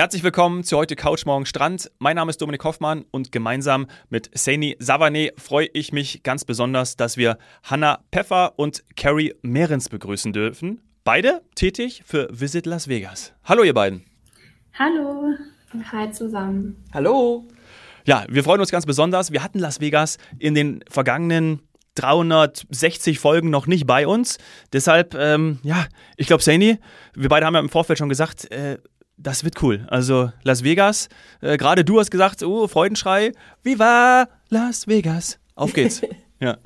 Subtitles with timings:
[0.00, 1.90] Herzlich willkommen zu heute Couch Morgen Strand.
[1.98, 6.96] Mein Name ist Dominik Hoffmann und gemeinsam mit Saini Savane freue ich mich ganz besonders,
[6.96, 10.80] dass wir Hannah Pfeffer und Carrie Mehrens begrüßen dürfen.
[11.04, 13.34] Beide tätig für Visit Las Vegas.
[13.44, 14.06] Hallo ihr beiden.
[14.72, 15.34] Hallo.
[15.92, 16.82] Hi zusammen.
[16.94, 17.46] Hallo.
[18.06, 19.32] Ja, wir freuen uns ganz besonders.
[19.32, 21.60] Wir hatten Las Vegas in den vergangenen
[21.96, 24.38] 360 Folgen noch nicht bei uns.
[24.72, 25.84] Deshalb, ähm, ja,
[26.16, 26.78] ich glaube, Saini,
[27.14, 28.78] wir beide haben ja im Vorfeld schon gesagt, äh,
[29.22, 29.86] das wird cool.
[29.88, 31.08] Also Las Vegas,
[31.40, 35.38] äh, gerade du hast gesagt, oh, Freudenschrei, Viva Las Vegas.
[35.54, 36.02] Auf geht's.
[36.42, 36.56] Ja.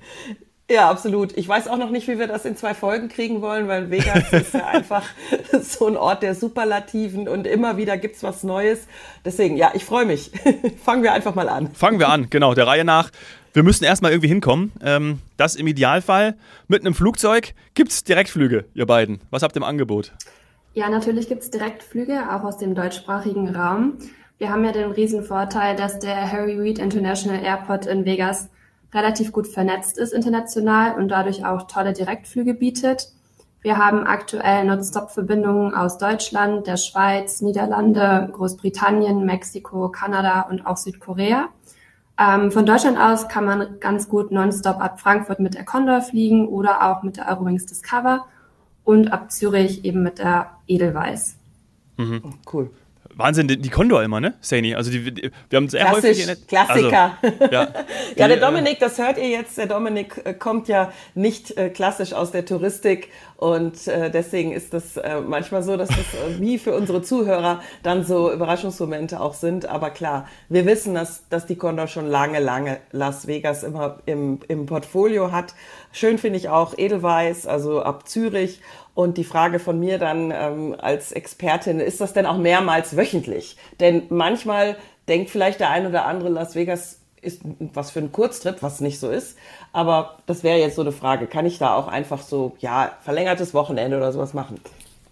[0.71, 1.37] Ja, absolut.
[1.37, 4.33] Ich weiß auch noch nicht, wie wir das in zwei Folgen kriegen wollen, weil Vegas
[4.33, 5.03] ist ja einfach
[5.63, 8.87] so ein Ort der Superlativen und immer wieder gibt's was Neues.
[9.25, 10.31] Deswegen, ja, ich freue mich.
[10.85, 11.75] Fangen wir einfach mal an.
[11.75, 13.11] Fangen wir an, genau, der Reihe nach.
[13.53, 14.71] Wir müssen erstmal irgendwie hinkommen.
[14.81, 16.37] Ähm, das im Idealfall
[16.69, 17.53] mit einem Flugzeug.
[17.75, 19.21] Gibt's Direktflüge, ihr beiden?
[19.31, 20.13] Was habt ihr im Angebot?
[20.77, 23.97] Ja, natürlich gibt's Direktflüge, auch aus dem deutschsprachigen Raum.
[24.39, 28.49] Wir haben ja den riesen Vorteil, dass der Harry Reid International Airport in Vegas
[28.93, 33.13] relativ gut vernetzt ist international und dadurch auch tolle Direktflüge bietet.
[33.63, 41.51] Wir haben aktuell Non-Stop-Verbindungen aus Deutschland, der Schweiz, Niederlande, Großbritannien, Mexiko, Kanada und auch Südkorea.
[42.19, 46.49] Ähm, von Deutschland aus kann man ganz gut nonstop ab Frankfurt mit der Condor fliegen
[46.49, 48.27] oder auch mit der Eurowings Discover
[48.85, 51.37] und ab Zürich eben mit der Edelweiss.
[51.97, 52.35] Mhm.
[52.53, 52.71] Cool.
[53.17, 54.75] Wahnsinn, die, die Condor immer, ne, Saini?
[54.75, 56.29] Also die, die, wir haben sehr Klassisch, häufig...
[56.29, 57.19] Also, Klassiker.
[57.23, 57.69] Also, ja,
[58.17, 62.13] ja, der Dominik, das hört ihr jetzt, der Dominik äh, kommt ja nicht äh, klassisch
[62.13, 66.59] aus der Touristik und äh, deswegen ist das äh, manchmal so, dass das äh, wie
[66.59, 69.67] für unsere Zuhörer dann so Überraschungsmomente auch sind.
[69.67, 74.41] Aber klar, wir wissen, dass, dass die Condor schon lange, lange Las Vegas immer im,
[74.49, 75.55] im Portfolio hat.
[75.93, 78.61] Schön finde ich auch Edelweiss, also ab Zürich
[78.95, 83.57] und die Frage von mir dann ähm, als Expertin, ist das denn auch mehrmals wöchentlich?
[83.81, 84.77] Denn manchmal
[85.09, 87.41] denkt vielleicht der ein oder andere, Las Vegas ist
[87.73, 89.37] was für ein Kurztrip, was nicht so ist.
[89.73, 91.27] Aber das wäre jetzt so eine Frage.
[91.27, 94.61] Kann ich da auch einfach so, ja, verlängertes Wochenende oder sowas machen?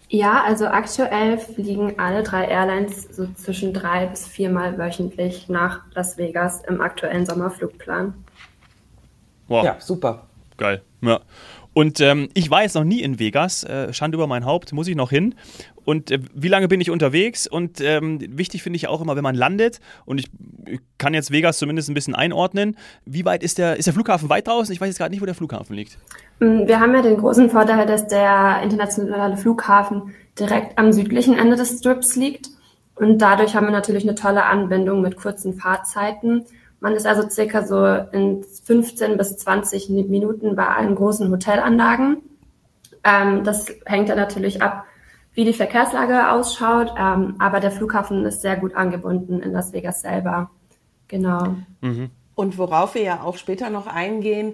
[0.09, 6.17] Ja, also aktuell fliegen alle drei Airlines so zwischen drei bis viermal wöchentlich nach Las
[6.17, 8.13] Vegas im aktuellen Sommerflugplan.
[9.47, 9.65] Wow.
[9.65, 10.27] Ja, super.
[10.57, 10.83] Geil.
[11.01, 11.19] Ja.
[11.73, 14.87] Und ähm, ich war jetzt noch nie in Vegas, äh, Schande über mein Haupt, muss
[14.87, 15.35] ich noch hin.
[15.85, 17.47] Und äh, wie lange bin ich unterwegs?
[17.47, 20.27] Und ähm, wichtig finde ich auch immer, wenn man landet, und ich,
[20.65, 24.29] ich, kann jetzt Vegas zumindest ein bisschen einordnen, wie weit ist der, ist der Flughafen
[24.29, 24.73] weit draußen?
[24.73, 25.97] Ich weiß jetzt gerade nicht, wo der Flughafen liegt.
[26.39, 31.55] Mm, wir haben ja den großen Vorteil, dass der internationale Flughafen direkt am südlichen Ende
[31.55, 32.49] des Strips liegt.
[32.95, 36.45] Und dadurch haben wir natürlich eine tolle Anbindung mit kurzen Fahrzeiten.
[36.83, 42.17] Man ist also circa so in 15 bis 20 Minuten bei allen großen Hotelanlagen.
[43.05, 44.83] Ähm, das hängt dann natürlich ab,
[45.33, 46.93] wie die Verkehrslage ausschaut.
[46.99, 50.51] Ähm, aber der Flughafen ist sehr gut angebunden in Las Vegas selber.
[51.07, 51.55] Genau.
[51.79, 52.09] Mhm.
[52.35, 54.53] Und worauf wir ja auch später noch eingehen,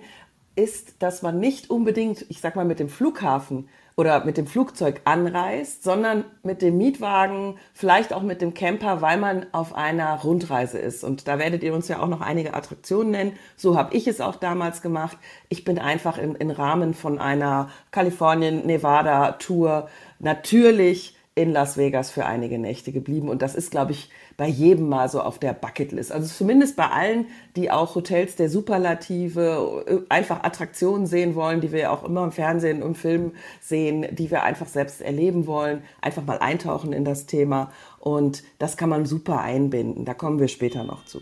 [0.56, 5.02] ist, dass man nicht unbedingt, ich sag mal, mit dem Flughafen oder mit dem Flugzeug
[5.04, 10.80] anreist, sondern mit dem Mietwagen, vielleicht auch mit dem Camper, weil man auf einer Rundreise
[10.80, 11.04] ist.
[11.04, 13.34] Und da werdet ihr uns ja auch noch einige Attraktionen nennen.
[13.58, 15.18] So habe ich es auch damals gemacht.
[15.50, 19.90] Ich bin einfach im, Rahmen von einer Kalifornien-Nevada-Tour
[20.20, 23.30] natürlich in Las Vegas für einige Nächte geblieben.
[23.30, 26.12] Und das ist, glaube ich, bei jedem mal so auf der Bucketlist.
[26.12, 31.72] Also zumindest bei allen, die auch Hotels der Superlative, äh, einfach Attraktionen sehen wollen, die
[31.72, 36.26] wir auch immer im Fernsehen und Film sehen, die wir einfach selbst erleben wollen, einfach
[36.26, 37.72] mal eintauchen in das Thema.
[38.00, 40.04] Und das kann man super einbinden.
[40.04, 41.22] Da kommen wir später noch zu.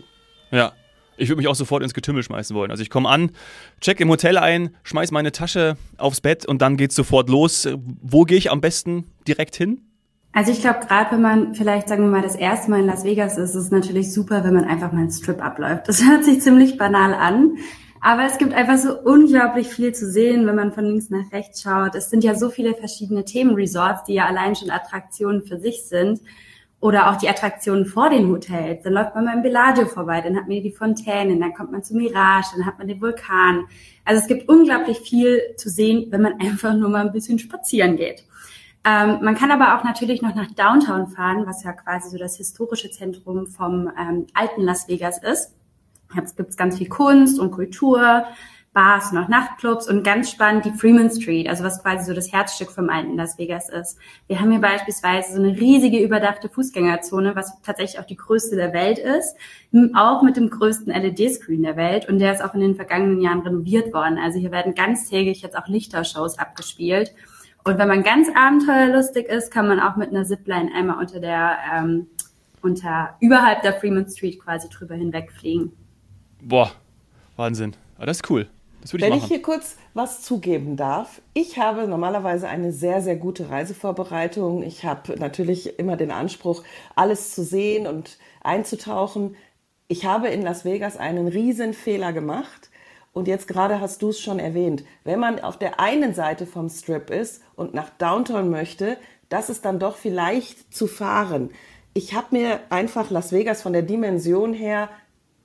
[0.50, 0.72] Ja,
[1.16, 2.70] ich würde mich auch sofort ins Getümmel schmeißen wollen.
[2.70, 3.32] Also ich komme an,
[3.80, 7.68] check im Hotel ein, schmeiß meine Tasche aufs Bett und dann geht's sofort los.
[7.76, 9.82] Wo gehe ich am besten direkt hin?
[10.38, 13.02] Also ich glaube, gerade wenn man vielleicht, sagen wir mal, das erste Mal in Las
[13.02, 15.88] Vegas ist, ist es natürlich super, wenn man einfach mal einen Strip abläuft.
[15.88, 17.56] Das hört sich ziemlich banal an.
[18.00, 21.62] Aber es gibt einfach so unglaublich viel zu sehen, wenn man von links nach rechts
[21.62, 21.96] schaut.
[21.96, 26.20] Es sind ja so viele verschiedene Themenresorts, die ja allein schon Attraktionen für sich sind.
[26.78, 28.84] Oder auch die Attraktionen vor den Hotels.
[28.84, 31.96] Dann läuft man beim Bellagio vorbei, dann hat man die Fontänen, dann kommt man zu
[31.96, 33.64] Mirage, dann hat man den Vulkan.
[34.04, 37.96] Also es gibt unglaublich viel zu sehen, wenn man einfach nur mal ein bisschen spazieren
[37.96, 38.22] geht.
[38.88, 42.36] Ähm, man kann aber auch natürlich noch nach Downtown fahren, was ja quasi so das
[42.36, 45.54] historische Zentrum vom ähm, alten Las Vegas ist.
[46.14, 48.24] Jetzt gibt's ganz viel Kunst und Kultur,
[48.72, 52.32] Bars und auch Nachtclubs und ganz spannend die Freeman Street, also was quasi so das
[52.32, 53.98] Herzstück vom alten Las Vegas ist.
[54.26, 58.72] Wir haben hier beispielsweise so eine riesige überdachte Fußgängerzone, was tatsächlich auch die größte der
[58.72, 59.34] Welt ist,
[59.94, 63.40] auch mit dem größten LED-Screen der Welt und der ist auch in den vergangenen Jahren
[63.40, 64.16] renoviert worden.
[64.16, 67.12] Also hier werden ganztägig jetzt auch Lichtershows abgespielt.
[67.68, 71.58] Und wenn man ganz abenteuerlustig ist, kann man auch mit einer Zipline einmal unter der
[71.70, 72.06] ähm,
[72.62, 75.72] unter überhalb der Fremont Street quasi drüber hinwegfliegen.
[76.40, 76.72] Boah,
[77.36, 77.74] Wahnsinn.
[77.96, 78.48] Aber das ist cool.
[78.80, 81.20] Das würde ich Wenn ich hier kurz was zugeben darf.
[81.34, 84.62] Ich habe normalerweise eine sehr, sehr gute Reisevorbereitung.
[84.62, 86.62] Ich habe natürlich immer den Anspruch,
[86.94, 89.36] alles zu sehen und einzutauchen.
[89.88, 92.70] Ich habe in Las Vegas einen riesen Fehler gemacht.
[93.12, 94.84] Und jetzt gerade hast du es schon erwähnt.
[95.04, 98.96] Wenn man auf der einen Seite vom Strip ist und nach Downtown möchte,
[99.28, 101.50] das ist dann doch vielleicht zu fahren.
[101.94, 104.88] Ich habe mir einfach Las Vegas von der Dimension her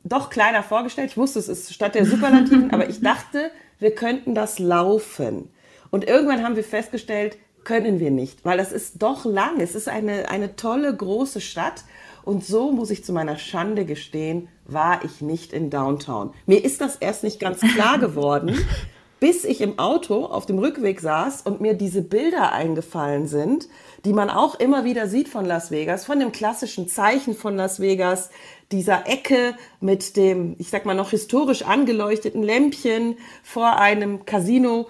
[0.03, 1.11] doch kleiner vorgestellt.
[1.11, 5.49] Ich wusste, es ist statt der Superlativen, aber ich dachte, wir könnten das laufen.
[5.89, 9.59] Und irgendwann haben wir festgestellt, können wir nicht, weil das ist doch lang.
[9.61, 11.83] Es ist eine, eine tolle, große Stadt.
[12.25, 16.33] Und so muss ich zu meiner Schande gestehen, war ich nicht in Downtown.
[16.45, 18.55] Mir ist das erst nicht ganz klar geworden,
[19.19, 23.69] bis ich im Auto auf dem Rückweg saß und mir diese Bilder eingefallen sind,
[24.03, 27.79] die man auch immer wieder sieht von Las Vegas, von dem klassischen Zeichen von Las
[27.79, 28.29] Vegas,
[28.71, 34.87] dieser Ecke mit dem, ich sag mal, noch historisch angeleuchteten Lämpchen vor einem Casino.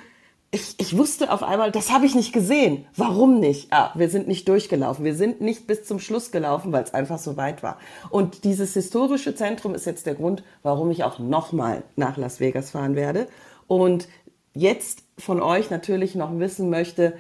[0.54, 2.86] Ich, ich wusste auf einmal, das habe ich nicht gesehen.
[2.96, 3.74] Warum nicht?
[3.74, 5.04] Ah, wir sind nicht durchgelaufen.
[5.04, 7.80] Wir sind nicht bis zum Schluss gelaufen, weil es einfach so weit war.
[8.12, 12.70] Und dieses historische Zentrum ist jetzt der Grund, warum ich auch nochmal nach Las Vegas
[12.70, 13.28] fahren werde.
[13.66, 14.08] Und
[14.54, 17.14] jetzt von euch natürlich noch wissen möchte,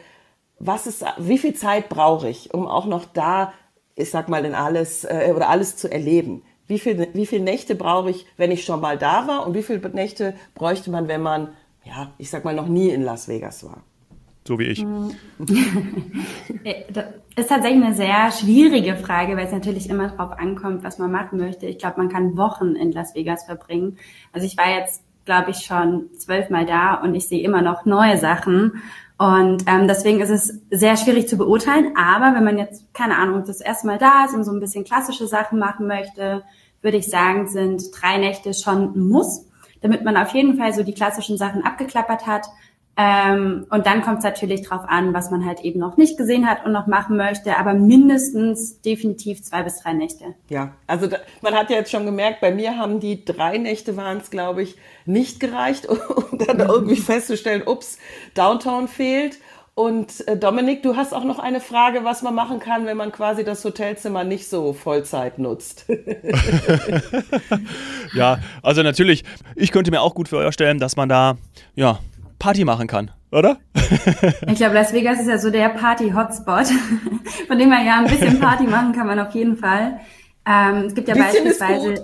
[0.59, 3.51] was ist, wie viel Zeit brauche ich, um auch noch da,
[3.95, 6.43] ich sag mal, denn alles äh, oder alles zu erleben?
[6.67, 9.47] Wie viel, wie viele Nächte brauche ich, wenn ich schon mal da war?
[9.47, 11.49] Und wie viele Nächte bräuchte man, wenn man,
[11.85, 13.83] ja, ich sag mal, noch nie in Las Vegas war?
[14.47, 14.85] So wie ich.
[16.65, 20.97] Äh, das ist tatsächlich eine sehr schwierige Frage, weil es natürlich immer darauf ankommt, was
[20.97, 21.65] man machen möchte.
[21.65, 23.97] Ich glaube, man kann Wochen in Las Vegas verbringen.
[24.31, 28.17] Also ich war jetzt glaube ich, schon zwölfmal da und ich sehe immer noch neue
[28.17, 28.83] Sachen.
[29.17, 31.93] Und ähm, deswegen ist es sehr schwierig zu beurteilen.
[31.95, 34.83] Aber wenn man jetzt, keine Ahnung, das erste Mal da ist und so ein bisschen
[34.83, 36.43] klassische Sachen machen möchte,
[36.81, 39.47] würde ich sagen, sind drei Nächte schon ein Muss,
[39.83, 42.47] damit man auf jeden Fall so die klassischen Sachen abgeklappert hat.
[42.95, 46.47] Ähm, und dann kommt es natürlich drauf an, was man halt eben noch nicht gesehen
[46.47, 50.35] hat und noch machen möchte, aber mindestens definitiv zwei bis drei Nächte.
[50.49, 53.97] Ja, also da, man hat ja jetzt schon gemerkt, bei mir haben die drei Nächte
[53.97, 57.97] waren es, glaube ich, nicht gereicht, um dann irgendwie festzustellen, ups,
[58.35, 59.39] Downtown fehlt.
[59.75, 63.11] Und äh, Dominik, du hast auch noch eine Frage, was man machen kann, wenn man
[63.11, 65.85] quasi das Hotelzimmer nicht so Vollzeit nutzt.
[68.13, 69.23] ja, also natürlich,
[69.55, 71.37] ich könnte mir auch gut vorstellen, dass man da
[71.73, 71.97] ja
[72.37, 73.57] Party machen kann, oder?
[74.47, 76.67] ich glaube, Las Vegas ist ja so der Party-Hotspot,
[77.47, 79.99] von dem man ja ein bisschen Party machen kann man auf jeden Fall.
[80.45, 82.03] Ähm, es gibt ja beispielsweise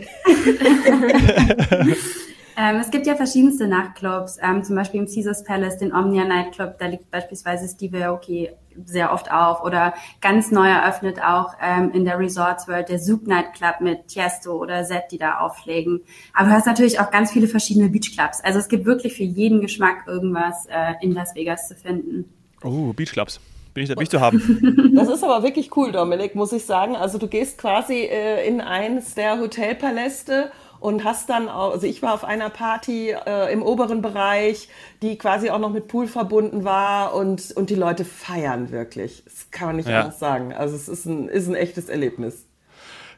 [2.62, 6.78] Ähm, es gibt ja verschiedenste Nachtclubs, ähm, zum Beispiel im Caesars Palace, den Omnia Nightclub,
[6.78, 8.50] da liegt beispielsweise Steve Aoki
[8.84, 13.28] sehr oft auf oder ganz neu eröffnet auch ähm, in der Resorts World der Zouk
[13.28, 16.02] Nightclub mit Tiesto oder Zed, die da auflegen.
[16.34, 18.42] Aber du hast natürlich auch ganz viele verschiedene Beachclubs.
[18.42, 22.26] Also es gibt wirklich für jeden Geschmack irgendwas äh, in Las Vegas zu finden.
[22.62, 23.40] Oh, Beachclubs
[23.74, 24.92] bin ich da nicht zu haben.
[24.96, 26.98] Das ist aber wirklich cool, Dominik, muss ich sagen.
[26.98, 32.02] Also du gehst quasi äh, in eins der Hotelpaläste und hast dann, auch, also ich
[32.02, 34.70] war auf einer Party äh, im oberen Bereich,
[35.02, 39.24] die quasi auch noch mit Pool verbunden war und, und die Leute feiern wirklich.
[39.26, 40.02] Das kann man nicht ja.
[40.02, 40.54] anders sagen.
[40.54, 42.46] Also es ist ein, ist ein echtes Erlebnis.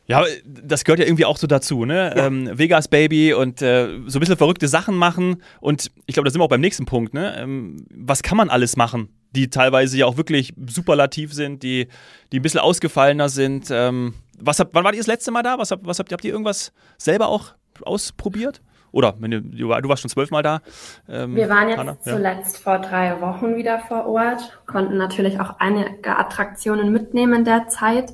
[0.08, 2.14] Ja, das gehört ja irgendwie auch so dazu, ne?
[2.16, 2.26] Ja.
[2.26, 5.42] Ähm, Vegas Baby und äh, so ein bisschen verrückte Sachen machen.
[5.62, 7.38] Und ich glaube, da sind wir auch beim nächsten Punkt, ne?
[7.38, 9.10] Ähm, was kann man alles machen?
[9.32, 11.88] Die teilweise ja auch wirklich superlativ sind, die,
[12.32, 13.70] die ein bisschen ausgefallener sind.
[13.72, 15.58] Ähm, was habt, wann war ihr das letzte Mal da?
[15.58, 18.62] Was habt, was habt, habt ihr irgendwas selber auch ausprobiert?
[18.92, 20.62] Oder wenn du, du warst schon zwölfmal da.
[21.08, 22.64] Ähm, Wir waren jetzt Anna, zuletzt ja.
[22.64, 28.14] vor drei Wochen wieder vor Ort, konnten natürlich auch einige Attraktionen mitnehmen in der Zeit.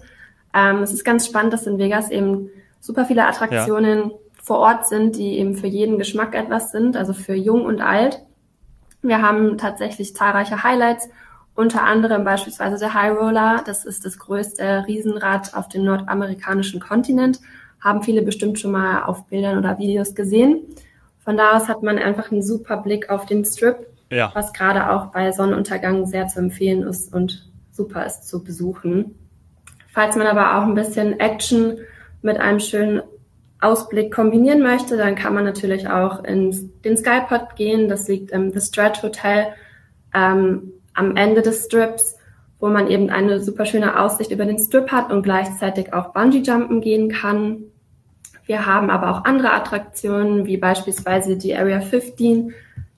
[0.54, 4.16] Ähm, es ist ganz spannend, dass in Vegas eben super viele Attraktionen ja.
[4.42, 8.22] vor Ort sind, die eben für jeden Geschmack etwas sind, also für jung und alt.
[9.02, 11.10] Wir haben tatsächlich zahlreiche Highlights
[11.58, 17.40] unter anderem beispielsweise der High Roller, das ist das größte Riesenrad auf dem nordamerikanischen Kontinent,
[17.88, 20.64] haben viele bestimmt schon mal auf Bildern oder Videos gesehen.
[21.20, 24.32] Von da aus hat man einfach einen super Blick auf den Strip, ja.
[24.34, 29.16] was gerade auch bei Sonnenuntergang sehr zu empfehlen ist und super ist zu besuchen.
[29.88, 31.78] Falls man aber auch ein bisschen Action
[32.22, 33.02] mit einem schönen
[33.60, 37.90] Ausblick kombinieren möchte, dann kann man natürlich auch in den Skypod gehen.
[37.90, 39.48] Das liegt im The Strat Hotel.
[40.14, 42.18] Ähm, am Ende des Strips,
[42.60, 46.40] wo man eben eine super schöne Aussicht über den Strip hat und gleichzeitig auch Bungee
[46.40, 47.66] Jumpen gehen kann.
[48.48, 52.54] Wir haben aber auch andere Attraktionen, wie beispielsweise die Area 15.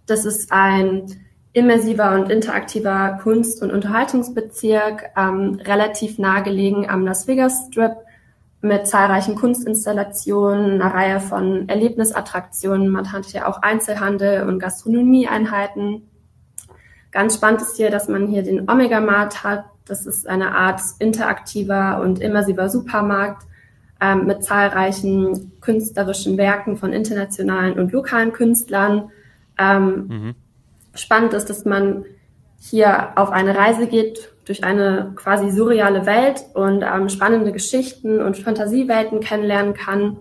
[0.05, 1.07] Das ist ein
[1.53, 7.93] immersiver und interaktiver Kunst- und Unterhaltungsbezirk, ähm, relativ nahegelegen am Las Vegas Strip.
[8.61, 12.89] mit zahlreichen Kunstinstallationen, einer Reihe von Erlebnisattraktionen.
[12.89, 16.09] Man hat hier auch Einzelhandel und Gastronomieeinheiten.
[17.11, 19.63] Ganz spannend ist hier, dass man hier den Omega Mart hat.
[19.85, 23.47] Das ist eine Art interaktiver und immersiver Supermarkt
[24.01, 29.11] ähm, mit zahlreichen künstlerischen Werken von internationalen und lokalen Künstlern.
[29.57, 30.35] Ähm, mhm.
[30.93, 32.05] Spannend ist, dass man
[32.59, 38.37] hier auf eine Reise geht durch eine quasi surreale Welt und ähm, spannende Geschichten und
[38.37, 40.17] Fantasiewelten kennenlernen kann.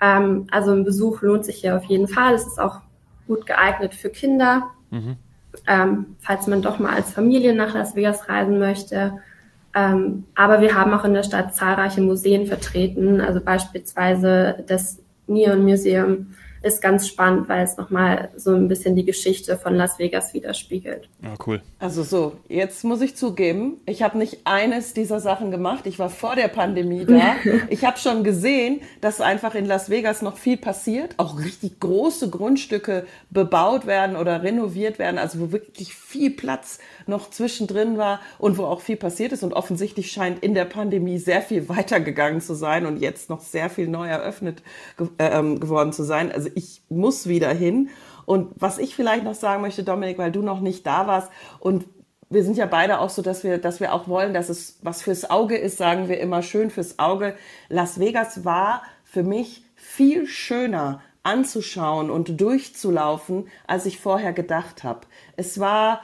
[0.00, 2.34] Ähm, also ein Besuch lohnt sich hier auf jeden Fall.
[2.34, 2.80] Es ist auch
[3.26, 4.70] gut geeignet für Kinder.
[4.90, 5.16] Mhm
[5.66, 9.18] ähm, falls man doch mal als Familie nach Las Vegas reisen möchte.
[9.74, 15.62] Ähm, aber wir haben auch in der Stadt zahlreiche Museen vertreten, also beispielsweise das Neon
[15.64, 16.34] Museum
[16.64, 21.08] ist ganz spannend, weil es nochmal so ein bisschen die Geschichte von Las Vegas widerspiegelt.
[21.22, 21.60] Ja, cool.
[21.78, 25.86] Also so, jetzt muss ich zugeben, ich habe nicht eines dieser Sachen gemacht.
[25.86, 27.36] Ich war vor der Pandemie da.
[27.68, 32.30] ich habe schon gesehen, dass einfach in Las Vegas noch viel passiert, auch richtig große
[32.30, 38.56] Grundstücke bebaut werden oder renoviert werden, also wo wirklich viel Platz noch zwischendrin war und
[38.56, 39.42] wo auch viel passiert ist.
[39.42, 43.68] Und offensichtlich scheint in der Pandemie sehr viel weitergegangen zu sein und jetzt noch sehr
[43.68, 44.62] viel neu eröffnet
[45.18, 46.32] äh, ähm, geworden zu sein.
[46.32, 47.90] Also ich muss wieder hin.
[48.26, 51.30] Und was ich vielleicht noch sagen möchte, Dominik, weil du noch nicht da warst
[51.60, 51.86] und
[52.30, 55.02] wir sind ja beide auch so, dass wir, dass wir auch wollen, dass es was
[55.02, 57.36] fürs Auge ist, sagen wir immer schön fürs Auge.
[57.68, 65.00] Las Vegas war für mich viel schöner anzuschauen und durchzulaufen, als ich vorher gedacht habe.
[65.36, 66.00] Es war,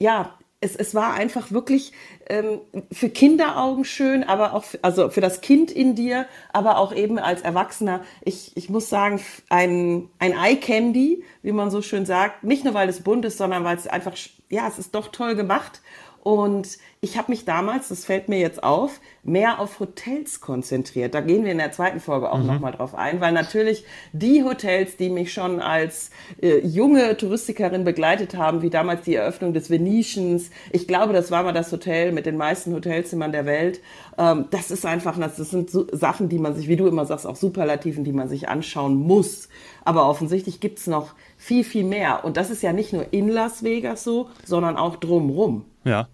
[0.00, 1.92] ja, es, es war einfach wirklich
[2.28, 6.94] ähm, für Kinderaugen schön, aber auch für, also für das Kind in dir, aber auch
[6.94, 8.02] eben als Erwachsener.
[8.22, 12.74] Ich, ich muss sagen, ein, ein Eye Candy, wie man so schön sagt, nicht nur
[12.74, 14.14] weil es bunt ist, sondern weil es einfach,
[14.48, 15.82] ja, es ist doch toll gemacht
[16.24, 21.14] und ich habe mich damals, das fällt mir jetzt auf, mehr auf Hotels konzentriert.
[21.14, 22.46] Da gehen wir in der zweiten Folge auch mhm.
[22.46, 28.38] nochmal drauf ein, weil natürlich die Hotels, die mich schon als äh, junge Touristikerin begleitet
[28.38, 32.24] haben, wie damals die Eröffnung des Venetians, ich glaube, das war mal das Hotel mit
[32.24, 33.82] den meisten Hotelzimmern der Welt.
[34.16, 37.04] Ähm, das ist einfach, das, das sind so Sachen, die man sich, wie du immer
[37.04, 39.50] sagst, auch Superlativen, die man sich anschauen muss.
[39.84, 41.12] Aber offensichtlich gibt's noch
[41.44, 42.24] viel, viel mehr.
[42.24, 45.66] Und das ist ja nicht nur in Las Vegas so, sondern auch drumrum.
[45.84, 46.08] Ja.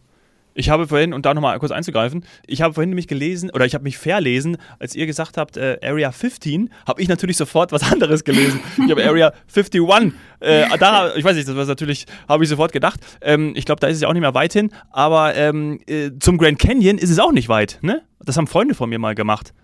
[0.55, 3.75] Ich habe vorhin, und da nochmal kurz einzugreifen, ich habe vorhin nämlich gelesen, oder ich
[3.75, 7.83] habe mich verlesen, als ihr gesagt habt, äh, Area 15, habe ich natürlich sofort was
[7.93, 8.59] anderes gelesen.
[8.85, 9.81] Ich habe Area 51.
[10.41, 12.99] Äh, da, ich weiß nicht, das war natürlich, habe ich sofort gedacht.
[13.21, 16.11] Ähm, ich glaube, da ist es ja auch nicht mehr weit hin, aber ähm, äh,
[16.19, 18.03] zum Grand Canyon ist es auch nicht weit, ne?
[18.19, 19.55] Das haben Freunde von mir mal gemacht.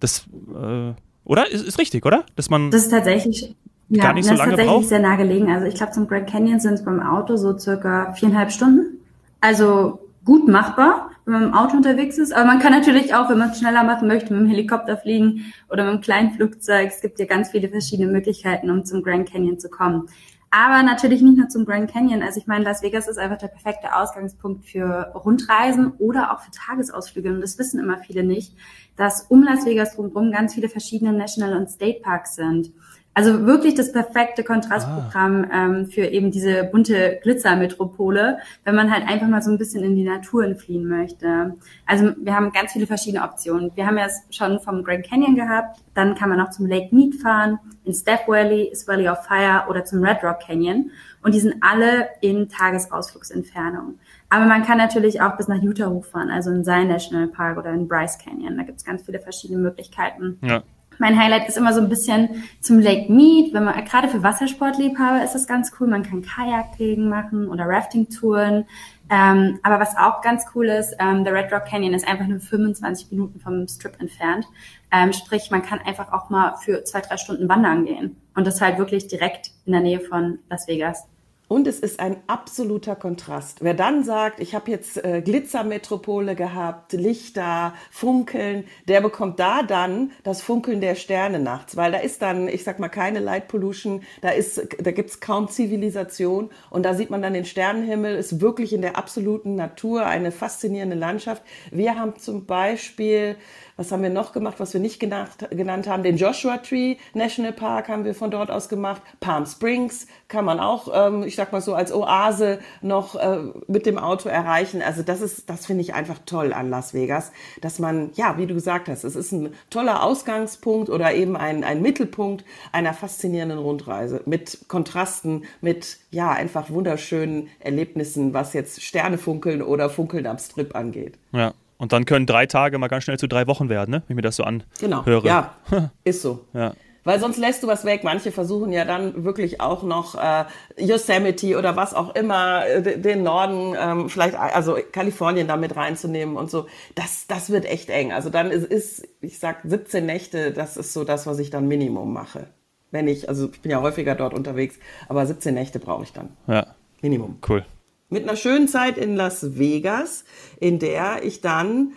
[0.00, 1.48] Das, äh, oder?
[1.48, 2.26] Ist, ist richtig, oder?
[2.34, 2.72] Dass man.
[2.72, 3.54] Das ist tatsächlich.
[3.88, 4.88] Ja, gar nicht so das lange ist tatsächlich braucht?
[4.88, 5.50] sehr nah gelegen.
[5.50, 9.00] Also ich glaube, zum Grand Canyon sind es beim Auto so circa viereinhalb Stunden.
[9.40, 12.34] Also gut machbar, wenn man im Auto unterwegs ist.
[12.34, 15.52] Aber man kann natürlich auch, wenn man es schneller machen möchte, mit dem Helikopter fliegen
[15.70, 16.88] oder mit einem kleinen Flugzeug.
[16.88, 20.08] Es gibt ja ganz viele verschiedene Möglichkeiten, um zum Grand Canyon zu kommen.
[20.50, 22.22] Aber natürlich nicht nur zum Grand Canyon.
[22.22, 26.50] Also ich meine, Las Vegas ist einfach der perfekte Ausgangspunkt für Rundreisen oder auch für
[26.50, 27.30] Tagesausflüge.
[27.30, 28.54] Und das wissen immer viele nicht,
[28.96, 32.72] dass um Las Vegas drumherum ganz viele verschiedene National und State Parks sind.
[33.16, 35.64] Also wirklich das perfekte Kontrastprogramm ah.
[35.64, 39.96] ähm, für eben diese bunte Glitzermetropole, wenn man halt einfach mal so ein bisschen in
[39.96, 41.54] die Natur entfliehen möchte.
[41.86, 43.70] Also wir haben ganz viele verschiedene Optionen.
[43.74, 47.14] Wir haben ja schon vom Grand Canyon gehabt, dann kann man auch zum Lake Mead
[47.14, 50.90] fahren, ins Death Valley, ins Valley of Fire oder zum Red Rock Canyon.
[51.22, 53.98] Und die sind alle in Tagesausflugsentfernung.
[54.28, 57.70] Aber man kann natürlich auch bis nach Utah hochfahren, also in Zion National Park oder
[57.70, 58.58] in Bryce Canyon.
[58.58, 60.38] Da gibt es ganz viele verschiedene Möglichkeiten.
[60.42, 60.62] Ja.
[60.98, 63.52] Mein Highlight ist immer so ein bisschen zum Lake Mead.
[63.54, 65.88] Wenn man, gerade für Wassersportliebhaber ist das ganz cool.
[65.88, 68.64] Man kann Kajakkegen machen oder Rafting-Touren.
[69.08, 72.40] Ähm, aber was auch ganz cool ist, ähm, der Red Rock Canyon ist einfach nur
[72.40, 74.46] 25 Minuten vom Strip entfernt.
[74.90, 78.16] Ähm, sprich, man kann einfach auch mal für zwei, drei Stunden wandern gehen.
[78.34, 81.06] Und das halt wirklich direkt in der Nähe von Las Vegas.
[81.48, 83.62] Und es ist ein absoluter Kontrast.
[83.62, 90.10] Wer dann sagt, ich habe jetzt äh, Glitzermetropole gehabt, Lichter, Funkeln, der bekommt da dann
[90.24, 94.02] das Funkeln der Sterne nachts, weil da ist dann, ich sag mal, keine Light Pollution,
[94.22, 98.72] da ist, da gibt's kaum Zivilisation und da sieht man dann den Sternenhimmel, ist wirklich
[98.72, 101.44] in der absoluten Natur eine faszinierende Landschaft.
[101.70, 103.36] Wir haben zum Beispiel
[103.76, 106.02] was haben wir noch gemacht, was wir nicht genannt, genannt haben?
[106.02, 109.02] Den Joshua Tree National Park haben wir von dort aus gemacht.
[109.20, 113.86] Palm Springs kann man auch, ähm, ich sag mal so, als Oase noch äh, mit
[113.86, 114.82] dem Auto erreichen.
[114.82, 118.46] Also das ist, das finde ich einfach toll an Las Vegas, dass man, ja, wie
[118.46, 123.58] du gesagt hast, es ist ein toller Ausgangspunkt oder eben ein, ein Mittelpunkt einer faszinierenden
[123.58, 130.38] Rundreise mit Kontrasten, mit, ja, einfach wunderschönen Erlebnissen, was jetzt Sterne funkeln oder funkeln am
[130.38, 131.18] Strip angeht.
[131.32, 131.52] Ja.
[131.78, 134.02] Und dann können drei Tage mal ganz schnell zu drei Wochen werden, ne?
[134.06, 134.64] wenn ich mir das so anhöre.
[134.80, 135.54] Genau, ja,
[136.04, 136.44] ist so.
[136.54, 136.72] ja.
[137.06, 138.02] Weil sonst lässt du was weg.
[138.02, 140.44] Manche versuchen ja dann wirklich auch noch äh,
[140.76, 146.36] Yosemite oder was auch immer, äh, den Norden, ähm, vielleicht also Kalifornien da mit reinzunehmen
[146.36, 146.66] und so.
[146.96, 148.12] Das, das wird echt eng.
[148.12, 151.68] Also dann ist, ist, ich sag 17 Nächte, das ist so das, was ich dann
[151.68, 152.48] Minimum mache.
[152.90, 154.74] Wenn ich, also ich bin ja häufiger dort unterwegs,
[155.08, 156.30] aber 17 Nächte brauche ich dann.
[156.48, 156.74] Ja.
[157.02, 157.38] Minimum.
[157.48, 157.64] Cool.
[158.08, 160.24] Mit einer schönen Zeit in Las Vegas,
[160.58, 161.92] in der ich dann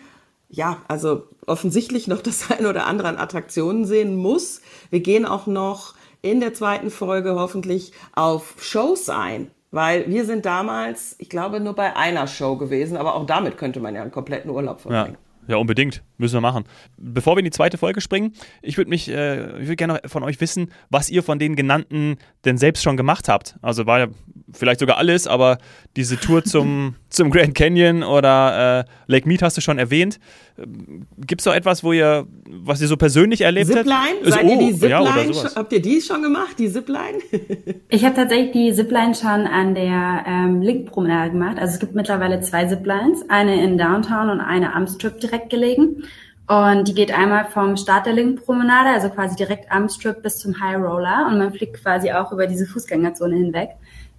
[0.50, 4.60] ja, also offensichtlich noch das ein oder andere an Attraktionen sehen muss.
[4.90, 9.50] Wir gehen auch noch in der zweiten Folge hoffentlich auf Shows ein.
[9.72, 13.78] Weil wir sind damals, ich glaube, nur bei einer Show gewesen, aber auch damit könnte
[13.78, 15.12] man ja einen kompletten Urlaub verbringen.
[15.12, 15.30] Ja.
[15.50, 16.04] Ja, unbedingt.
[16.16, 16.62] Müssen wir machen.
[16.96, 20.22] Bevor wir in die zweite Folge springen, ich würde mich, äh, ich würde gerne von
[20.22, 23.56] euch wissen, was ihr von den genannten denn selbst schon gemacht habt.
[23.60, 24.06] Also war ja
[24.52, 25.58] vielleicht sogar alles, aber
[25.96, 30.20] diese Tour zum, zum Grand Canyon oder äh, Lake Mead hast du schon erwähnt.
[31.26, 33.94] Gibt es noch etwas, wo ihr, was ihr so persönlich erlebt Zipline?
[33.94, 34.24] habt?
[34.24, 34.32] Zipline?
[34.32, 35.32] Seid oh, ihr die Zipline?
[35.32, 37.18] Ja, habt ihr die schon gemacht, die Zipline?
[37.88, 41.58] ich habe tatsächlich die Zipline schon an der ähm, Link-Promenade gemacht.
[41.58, 46.04] Also es gibt mittlerweile zwei Ziplines, eine in Downtown und eine am Strip direkt gelegen.
[46.46, 50.60] Und die geht einmal vom Start der Link-Promenade, also quasi direkt am Strip bis zum
[50.60, 51.28] High Roller.
[51.30, 53.70] Und man fliegt quasi auch über diese Fußgängerzone hinweg.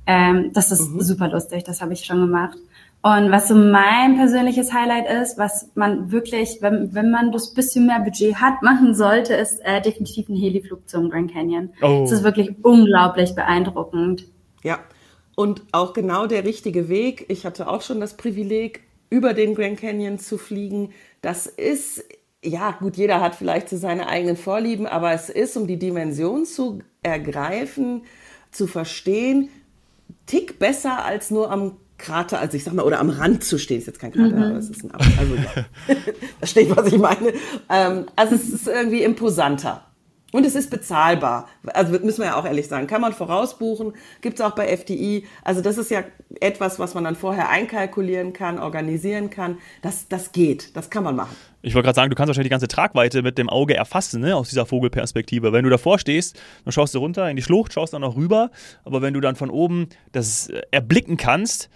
[0.08, 1.02] Ähm, das ist mhm.
[1.02, 2.58] super lustig, das habe ich schon gemacht.
[3.04, 7.88] Und was so mein persönliches Highlight ist, was man wirklich, wenn, wenn man das bisschen
[7.88, 11.72] mehr Budget hat, machen sollte, ist äh, definitiv ein Heliflug zum Grand Canyon.
[11.82, 12.02] Oh.
[12.02, 14.26] Das ist wirklich unglaublich beeindruckend.
[14.64, 14.80] Ja,
[15.36, 17.26] und auch genau der richtige Weg.
[17.30, 20.94] Ich hatte auch schon das Privileg, über den Grand Canyon zu fliegen.
[21.22, 22.04] Das ist,
[22.44, 26.46] ja gut, jeder hat vielleicht so seine eigenen Vorlieben, aber es ist, um die Dimension
[26.46, 28.04] zu ergreifen,
[28.52, 29.50] zu verstehen,
[30.26, 33.78] Tick besser als nur am Krater, also ich sag mal, oder am Rand zu stehen,
[33.78, 34.44] ist jetzt kein Krater, mhm.
[34.44, 35.96] aber es ist ein, also ja,
[36.42, 37.34] da steht, was ich meine.
[37.70, 39.86] Ähm, also es ist irgendwie imposanter.
[40.32, 41.50] Und es ist bezahlbar.
[41.68, 42.88] Also müssen wir ja auch ehrlich sagen.
[42.88, 45.26] Kann man vorausbuchen, gibt's auch bei FDI.
[45.44, 46.04] Also das ist ja
[46.40, 49.58] etwas, was man dann vorher einkalkulieren kann, organisieren kann.
[49.82, 51.36] Das, das geht, das kann man machen.
[51.62, 54.36] Ich wollte gerade sagen, du kannst wahrscheinlich die ganze Tragweite mit dem Auge erfassen, ne,
[54.36, 55.52] aus dieser Vogelperspektive.
[55.52, 58.52] Wenn du davor stehst, dann schaust du runter in die Schlucht, schaust dann noch rüber.
[58.86, 61.70] Aber wenn du dann von oben das erblicken kannst,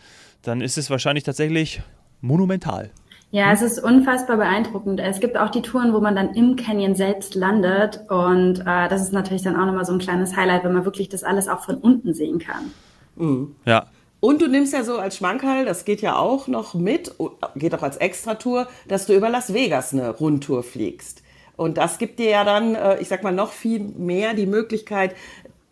[0.48, 1.82] dann ist es wahrscheinlich tatsächlich
[2.22, 2.92] monumental.
[3.32, 5.00] Ja, es ist unfassbar beeindruckend.
[5.00, 8.00] Es gibt auch die Touren, wo man dann im Canyon selbst landet.
[8.08, 11.10] Und äh, das ist natürlich dann auch nochmal so ein kleines Highlight, wenn man wirklich
[11.10, 12.72] das alles auch von unten sehen kann.
[13.16, 13.56] Mhm.
[13.66, 13.88] Ja.
[14.22, 17.14] Und du nimmst ja so als Schmankerl, das geht ja auch noch mit,
[17.56, 21.22] geht auch als Extratour, dass du über Las Vegas eine Rundtour fliegst.
[21.58, 25.16] Und das gibt dir ja dann, äh, ich sag mal, noch viel mehr die Möglichkeit,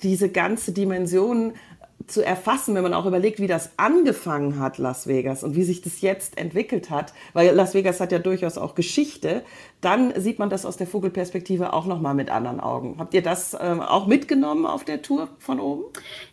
[0.03, 1.53] diese ganze Dimension
[2.07, 5.81] zu erfassen, wenn man auch überlegt, wie das angefangen hat, Las Vegas, und wie sich
[5.81, 9.43] das jetzt entwickelt hat, weil Las Vegas hat ja durchaus auch Geschichte,
[9.81, 12.95] dann sieht man das aus der Vogelperspektive auch nochmal mit anderen Augen.
[12.99, 15.83] Habt ihr das ähm, auch mitgenommen auf der Tour von oben?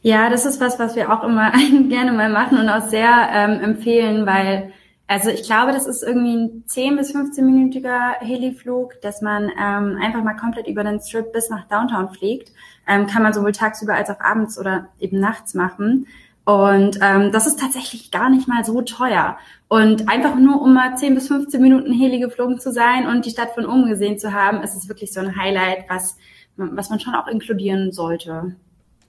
[0.02, 1.52] Ja, das ist was, was wir auch immer
[1.88, 4.72] gerne mal machen und auch sehr ähm, empfehlen, weil
[5.11, 10.23] also ich glaube, das ist irgendwie ein 10 bis 15-minütiger Heliflug, dass man ähm, einfach
[10.23, 12.53] mal komplett über den Strip bis nach Downtown fliegt.
[12.87, 16.07] Ähm, kann man sowohl tagsüber als auch abends oder eben nachts machen.
[16.44, 19.37] Und ähm, das ist tatsächlich gar nicht mal so teuer.
[19.66, 23.31] Und einfach nur, um mal 10 bis 15 Minuten Heli geflogen zu sein und die
[23.31, 26.18] Stadt von oben gesehen zu haben, ist es wirklich so ein Highlight, was,
[26.55, 28.55] was man schon auch inkludieren sollte.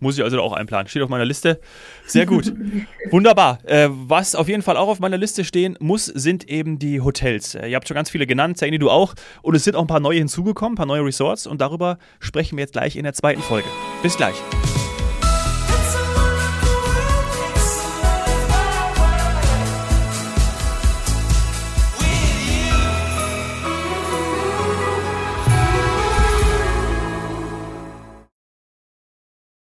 [0.01, 0.87] Muss ich also auch einplanen.
[0.87, 1.59] Steht auf meiner Liste.
[2.07, 2.51] Sehr gut.
[3.11, 3.59] Wunderbar.
[3.63, 7.53] Äh, was auf jeden Fall auch auf meiner Liste stehen muss, sind eben die Hotels.
[7.53, 9.13] Äh, ihr habt schon ganz viele genannt, Zaini, du auch.
[9.43, 11.45] Und es sind auch ein paar neue hinzugekommen, ein paar neue Resorts.
[11.45, 13.67] Und darüber sprechen wir jetzt gleich in der zweiten Folge.
[14.01, 14.35] Bis gleich.